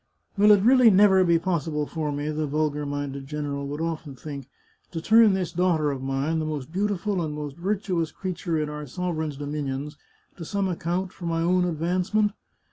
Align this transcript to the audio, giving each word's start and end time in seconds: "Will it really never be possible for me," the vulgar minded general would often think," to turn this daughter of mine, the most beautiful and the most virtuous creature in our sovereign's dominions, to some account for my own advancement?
"Will 0.39 0.49
it 0.49 0.63
really 0.63 0.89
never 0.89 1.23
be 1.23 1.37
possible 1.37 1.85
for 1.85 2.11
me," 2.11 2.31
the 2.31 2.47
vulgar 2.47 2.87
minded 2.87 3.27
general 3.27 3.67
would 3.67 3.81
often 3.81 4.15
think," 4.15 4.47
to 4.91 4.99
turn 4.99 5.35
this 5.35 5.51
daughter 5.51 5.91
of 5.91 6.01
mine, 6.01 6.39
the 6.39 6.45
most 6.45 6.71
beautiful 6.71 7.21
and 7.21 7.33
the 7.33 7.39
most 7.39 7.55
virtuous 7.57 8.11
creature 8.11 8.57
in 8.57 8.67
our 8.67 8.87
sovereign's 8.87 9.37
dominions, 9.37 9.97
to 10.37 10.43
some 10.43 10.67
account 10.67 11.13
for 11.13 11.27
my 11.27 11.43
own 11.43 11.65
advancement? 11.65 12.31